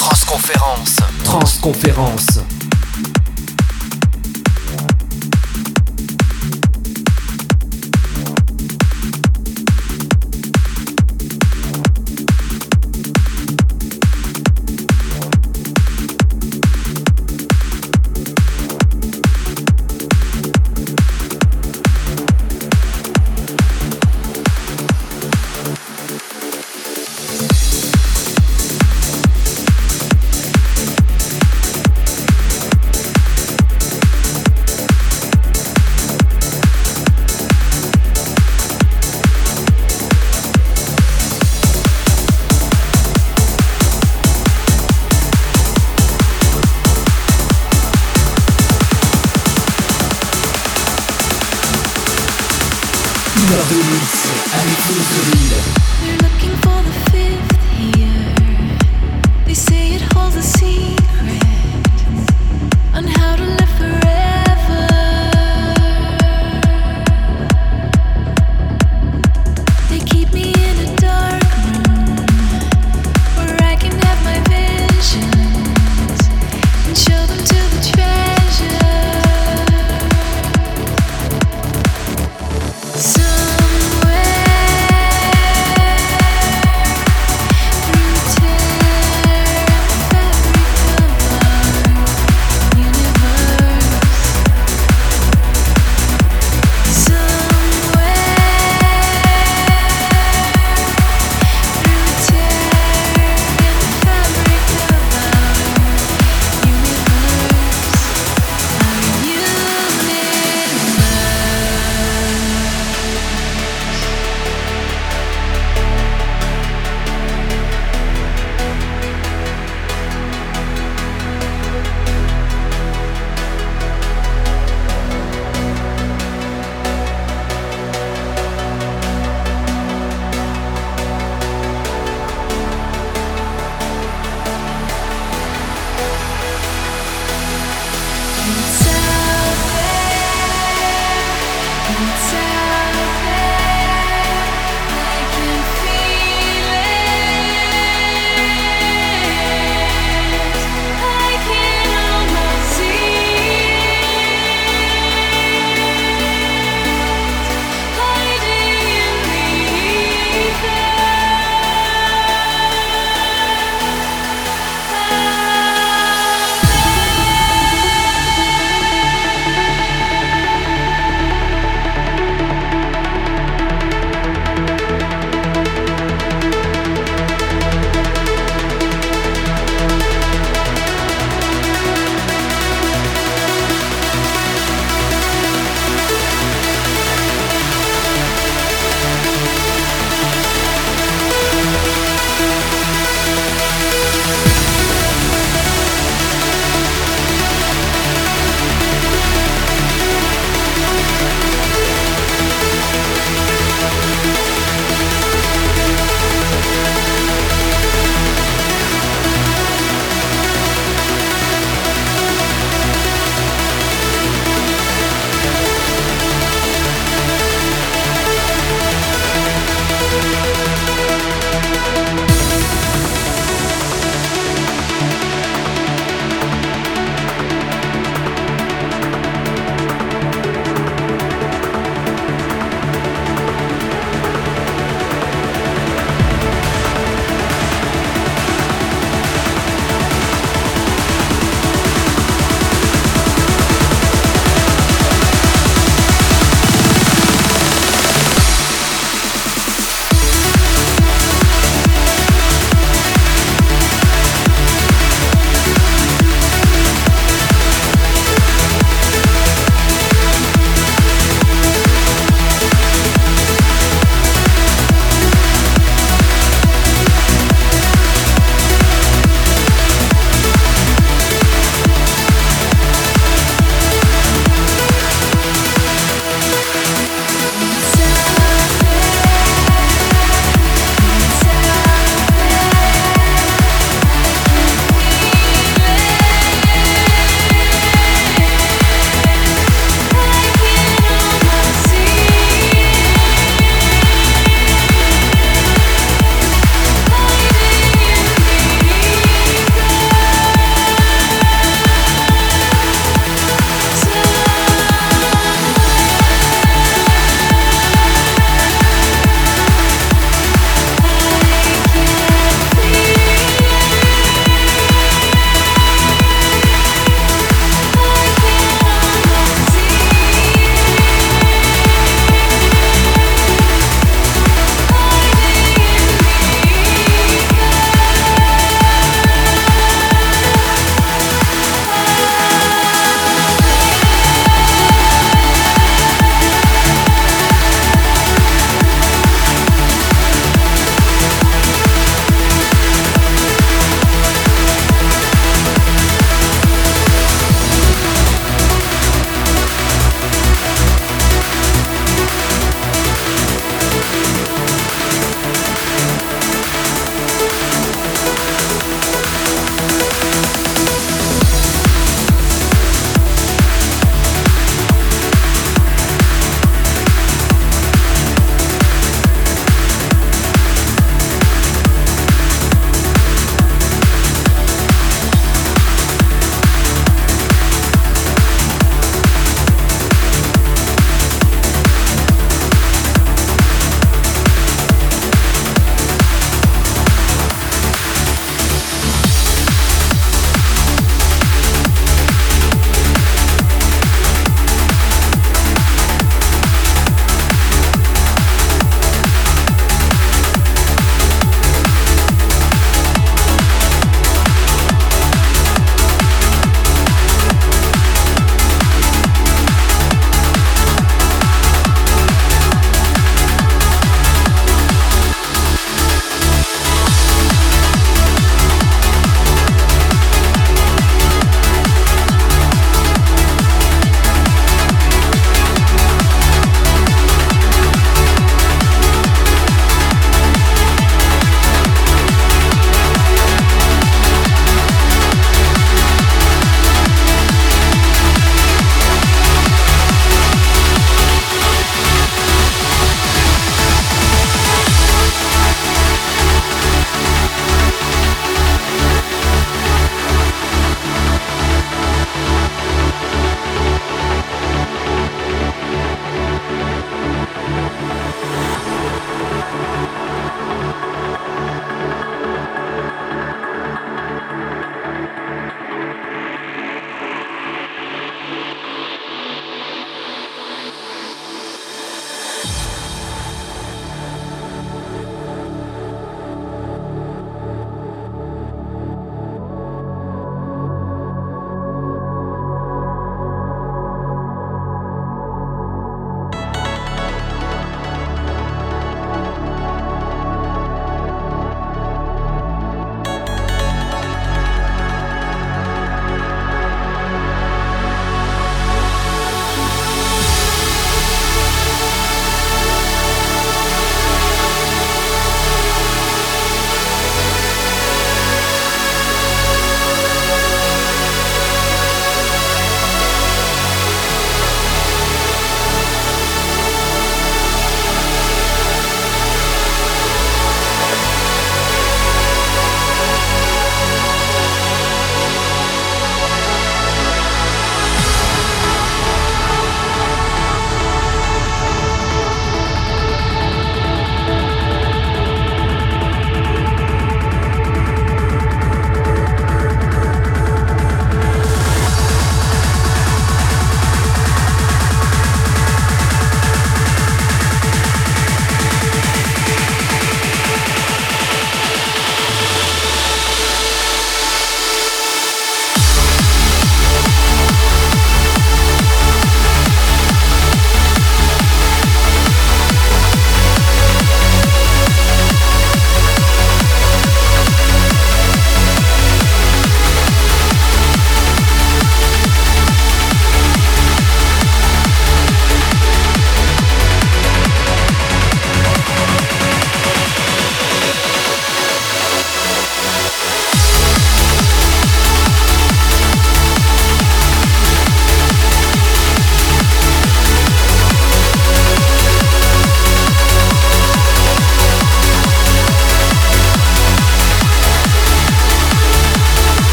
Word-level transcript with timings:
Transconférence. 0.00 0.96
Transconférence. 1.24 2.59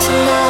tonight. 0.00 0.47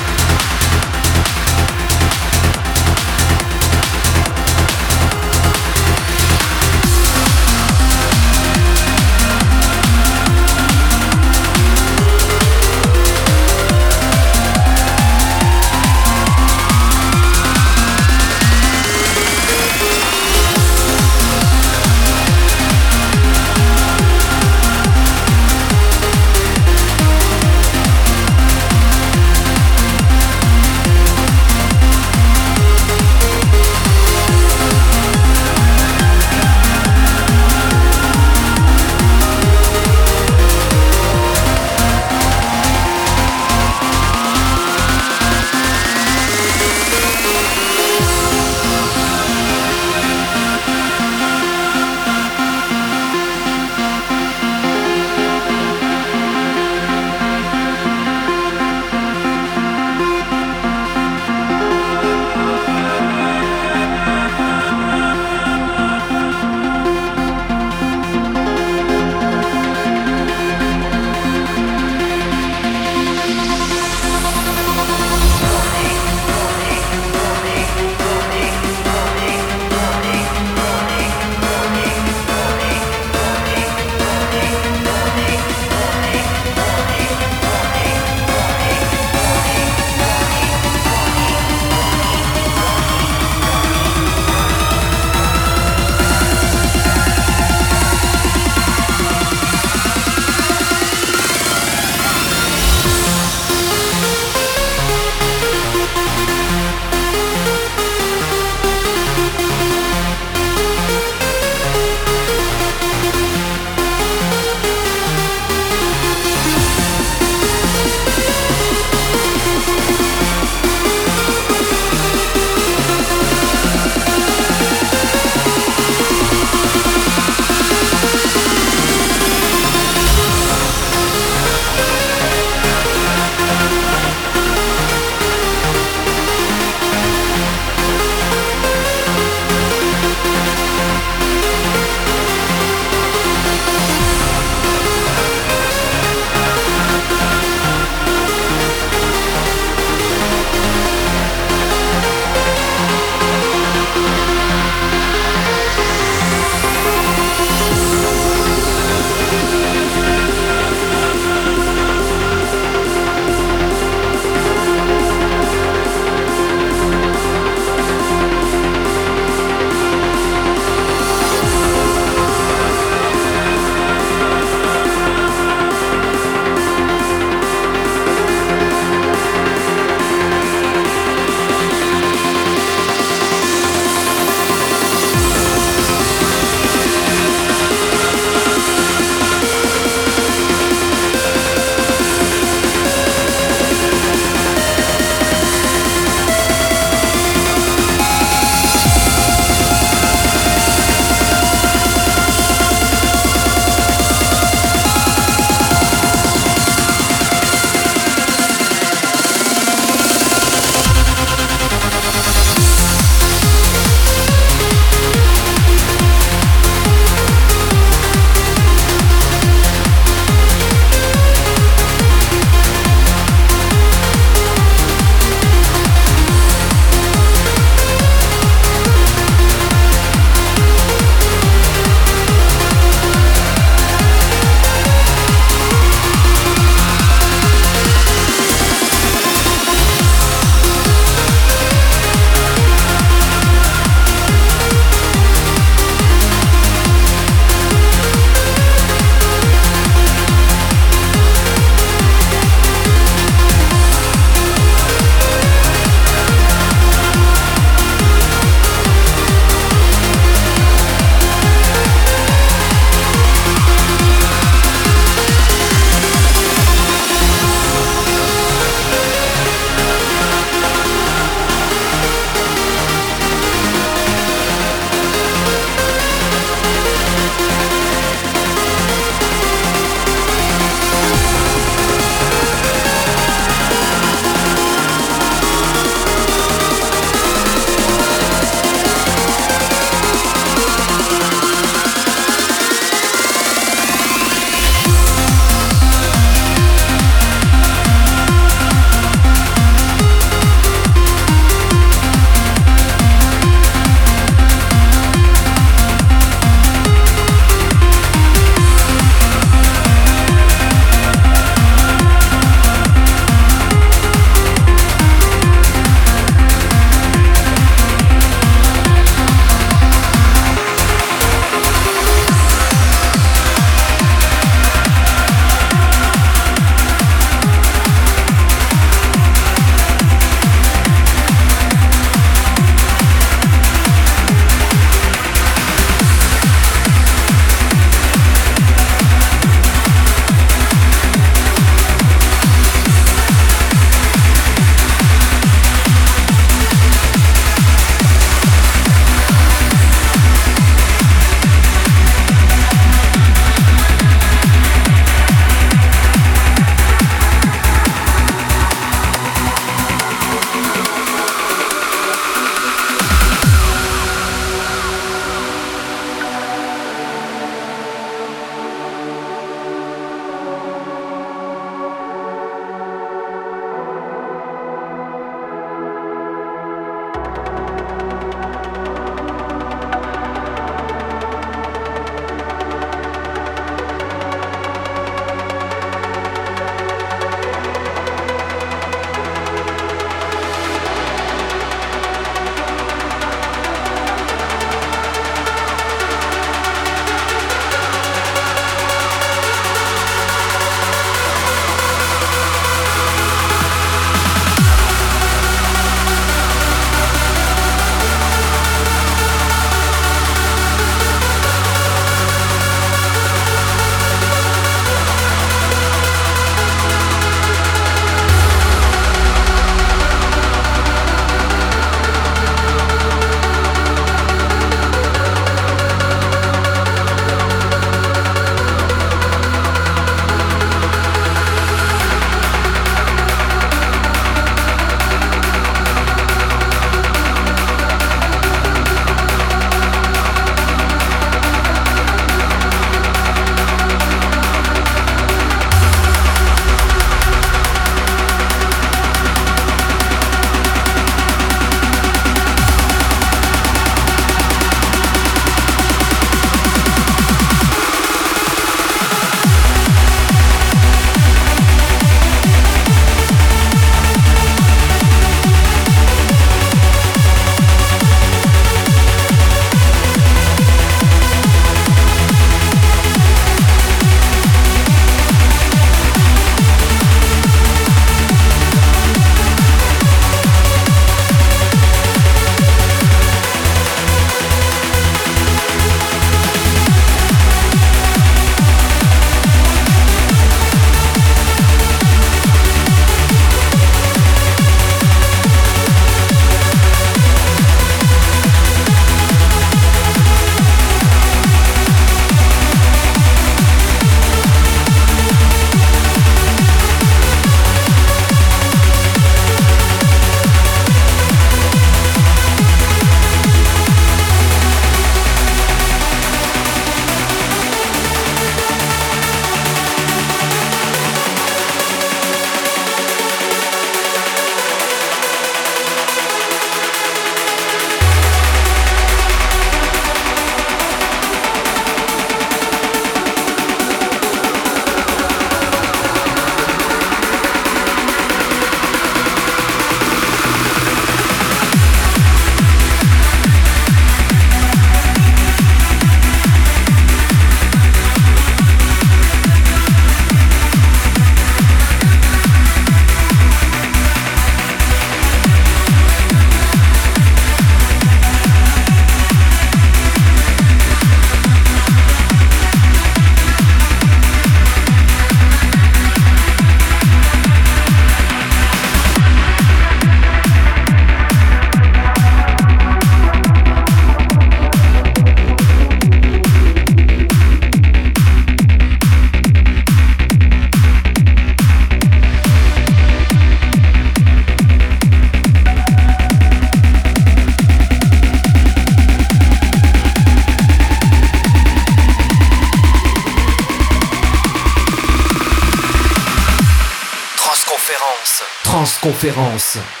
conférence. 599.21 600.00